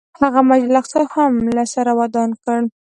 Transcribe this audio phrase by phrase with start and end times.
[0.19, 2.57] هغه مسجد الاقصی هم له سره ودان کړ.